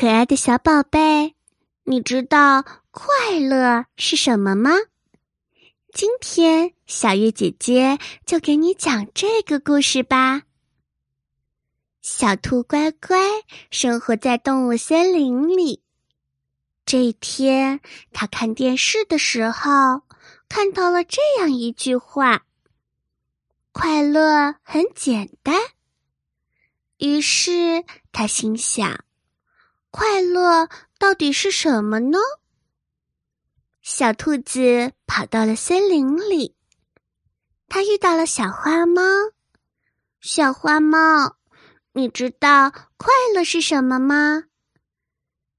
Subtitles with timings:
[0.00, 1.34] 可爱的小宝贝，
[1.82, 4.70] 你知道快乐是什么吗？
[5.92, 10.42] 今天小月姐姐就给你讲这个故事吧。
[12.00, 13.18] 小兔乖乖
[13.72, 15.82] 生活在动物森林里。
[16.86, 17.80] 这一天，
[18.12, 20.02] 他看电视的时候，
[20.48, 22.44] 看到了这样一句话
[23.74, 25.60] ：“快乐很简单。”
[26.98, 29.00] 于是他心想。
[29.90, 30.68] 快乐
[30.98, 32.18] 到底是什么呢？
[33.80, 36.54] 小兔子跑到了森林里，
[37.68, 39.02] 它遇到了小花猫。
[40.20, 41.36] 小花猫，
[41.92, 44.44] 你知道快乐是什么吗？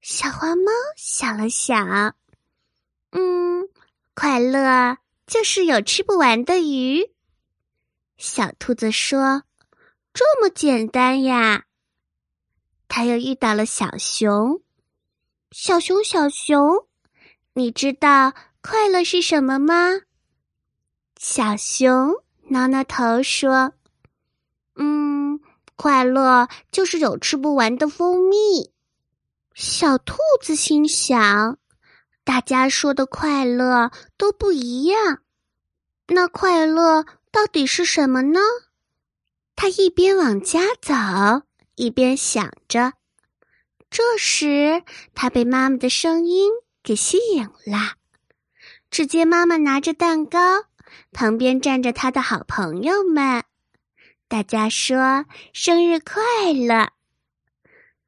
[0.00, 2.14] 小花猫想了想，
[3.10, 3.68] 嗯，
[4.14, 7.10] 快乐就是有吃不完的鱼。
[8.16, 9.42] 小兔子说
[10.14, 11.64] ：“这么简单呀。”
[12.92, 14.60] 他又遇到了小熊，
[15.52, 16.88] 小熊，小熊，
[17.54, 20.00] 你知道快乐是什么吗？
[21.16, 22.16] 小熊
[22.48, 23.74] 挠挠头说
[24.74, 25.38] ：“嗯，
[25.76, 28.72] 快乐就是有吃不完的蜂蜜。”
[29.54, 31.58] 小兔子心想
[32.24, 35.20] ：“大家说的快乐都不一样，
[36.08, 38.40] 那快乐到底是什么呢？”
[39.54, 41.46] 他一边往家走。
[41.80, 42.92] 一边想着，
[43.88, 44.82] 这时
[45.14, 47.94] 他被妈妈的声音给吸引了。
[48.90, 50.66] 只见妈妈拿着蛋糕，
[51.10, 53.44] 旁边站着他的好朋友们，
[54.28, 56.90] 大家说生日快乐。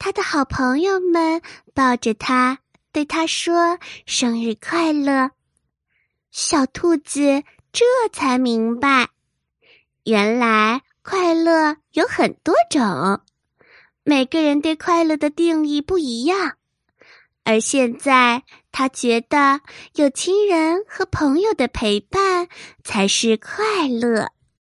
[0.00, 1.40] 他的好朋友们
[1.72, 2.58] 抱着他，
[2.90, 5.30] 对他说生日快乐。
[6.32, 9.10] 小兔子这才明白，
[10.02, 13.20] 原来快乐有很多种。
[14.02, 16.56] 每个人对快乐的定义不一样，
[17.44, 19.60] 而现在他觉得
[19.94, 22.48] 有亲人和朋友的陪伴
[22.82, 24.32] 才是快乐。